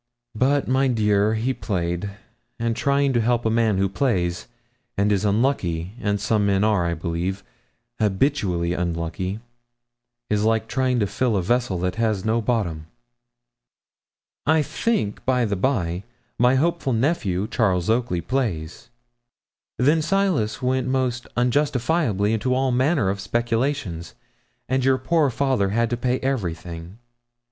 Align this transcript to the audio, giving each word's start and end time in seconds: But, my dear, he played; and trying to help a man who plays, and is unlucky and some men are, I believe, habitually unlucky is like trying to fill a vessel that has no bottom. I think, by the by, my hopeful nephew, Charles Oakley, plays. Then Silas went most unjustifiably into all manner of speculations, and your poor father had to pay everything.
But, 0.33 0.67
my 0.67 0.87
dear, 0.87 1.35
he 1.35 1.53
played; 1.53 2.09
and 2.57 2.75
trying 2.75 3.13
to 3.13 3.21
help 3.21 3.45
a 3.45 3.51
man 3.51 3.77
who 3.77 3.87
plays, 3.87 4.47
and 4.97 5.11
is 5.11 5.23
unlucky 5.23 5.93
and 6.01 6.19
some 6.19 6.47
men 6.47 6.63
are, 6.63 6.87
I 6.87 6.95
believe, 6.95 7.43
habitually 7.99 8.73
unlucky 8.73 9.41
is 10.27 10.43
like 10.43 10.67
trying 10.67 10.99
to 11.01 11.05
fill 11.05 11.35
a 11.37 11.43
vessel 11.43 11.77
that 11.81 11.97
has 11.97 12.25
no 12.25 12.41
bottom. 12.41 12.87
I 14.47 14.63
think, 14.63 15.23
by 15.23 15.45
the 15.45 15.55
by, 15.55 16.01
my 16.39 16.55
hopeful 16.55 16.93
nephew, 16.93 17.47
Charles 17.47 17.87
Oakley, 17.87 18.21
plays. 18.21 18.89
Then 19.77 20.01
Silas 20.01 20.63
went 20.63 20.87
most 20.87 21.27
unjustifiably 21.37 22.33
into 22.33 22.55
all 22.55 22.71
manner 22.71 23.09
of 23.11 23.19
speculations, 23.21 24.15
and 24.67 24.83
your 24.83 24.97
poor 24.97 25.29
father 25.29 25.69
had 25.69 25.91
to 25.91 25.95
pay 25.97 26.19
everything. 26.21 26.97